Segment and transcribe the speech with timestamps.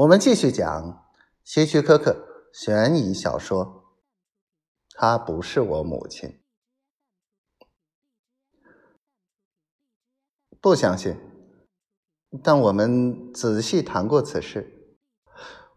[0.00, 1.06] 我们继续讲
[1.44, 3.66] 希区柯克悬疑小说
[4.94, 6.30] 《她不是我母亲》。
[10.58, 11.18] 不相信，
[12.42, 14.96] 但我们仔细谈过此事。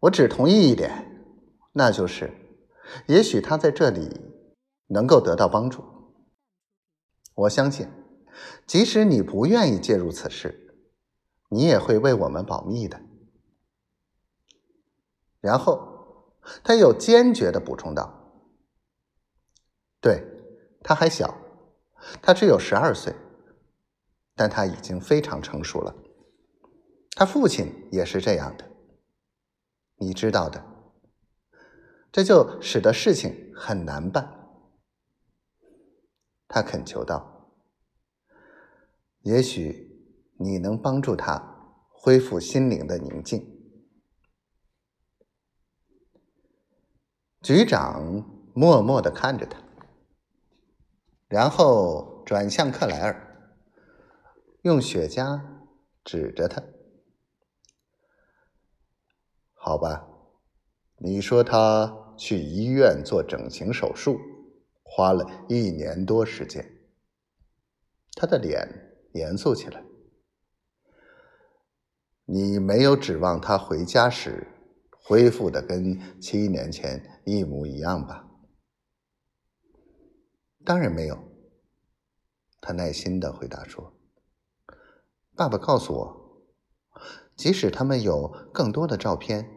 [0.00, 1.24] 我只同意一点，
[1.74, 2.32] 那就是，
[3.06, 4.20] 也许他在这里
[4.88, 5.84] 能够得到帮助。
[7.36, 7.88] 我相信，
[8.66, 10.76] 即使你不愿意介入此事，
[11.50, 13.00] 你也会为我们保密的。
[15.48, 18.12] 然后，他又坚决的补充道
[19.98, 20.22] ：“对，
[20.82, 21.34] 他还小，
[22.20, 23.14] 他只有十二岁，
[24.36, 25.94] 但他已经非常成熟了。
[27.12, 28.70] 他父亲也是这样的，
[29.96, 30.62] 你知道的。
[32.12, 34.30] 这就使得事情很难办。”
[36.46, 37.50] 他恳求道
[39.24, 41.42] ：“也许你能帮助他
[41.90, 43.42] 恢复心灵的宁静。”
[47.48, 49.58] 局长默默的看着他，
[51.28, 53.56] 然后转向克莱尔，
[54.60, 55.40] 用雪茄
[56.04, 56.62] 指着他
[59.56, 60.06] ：“好吧，
[60.98, 64.20] 你说他去医院做整形手术，
[64.82, 66.70] 花了一年多时间。”
[68.12, 69.82] 他的脸严肃起来
[72.28, 74.46] ：“你没有指望他回家时
[75.08, 78.28] 恢复的跟七年前？”一模一样吧？
[80.66, 81.18] 当然没有。
[82.60, 83.94] 他耐心的回答说
[85.34, 86.44] ：“爸爸告诉我，
[87.34, 89.48] 即使他们有更多的照片，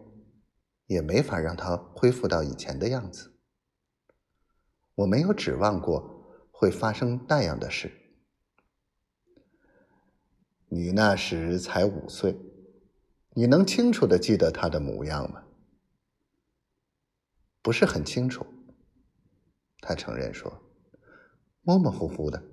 [0.86, 3.38] 也没法让他恢复到以前的样子。
[4.96, 7.92] 我没有指望过会发生那样的事。
[10.70, 12.38] 你那时才五岁，
[13.34, 15.44] 你能清楚的记得他的模样吗？”
[17.64, 18.46] 不是很清楚，
[19.82, 20.62] 他承认说，
[21.62, 22.44] 模模糊糊的。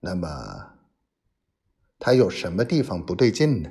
[0.00, 0.78] 那么，
[1.98, 3.70] 他有什么地方不对劲呢？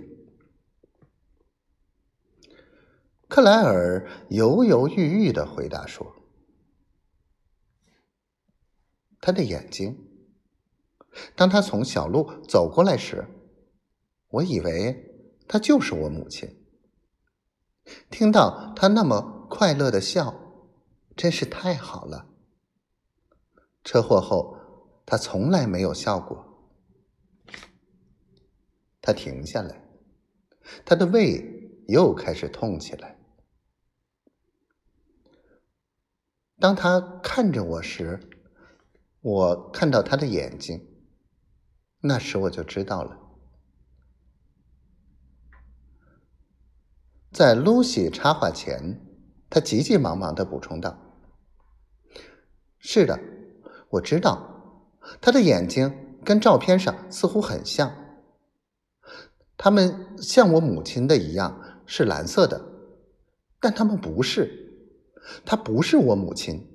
[3.27, 6.15] 克莱尔犹犹豫豫的回答说
[9.21, 9.97] ：“他的眼睛。
[11.35, 13.27] 当他从小路走过来时，
[14.29, 16.55] 我以为她就是我母亲。”
[18.09, 20.33] 听到她那么快乐的笑，
[21.15, 22.27] 真是太好了。
[23.83, 24.57] 车祸后，
[25.05, 26.45] 她从来没有笑过。
[29.01, 29.89] 他停下来，
[30.85, 31.41] 他的胃
[31.87, 33.17] 又开始痛起来。
[36.59, 38.19] 当他看着我时，
[39.21, 40.85] 我看到他的眼睛，
[42.01, 43.17] 那时我就知道了。
[47.31, 48.99] 在露西插话前，
[49.49, 50.97] 他急急忙忙的补充道
[52.79, 53.19] ：“是的，
[53.89, 57.91] 我知道，他的眼睛跟照片上似乎很像，
[59.57, 62.65] 他们像我母亲的一样是蓝色的，
[63.59, 64.73] 但他们不是，
[65.45, 66.65] 他不是我母亲。”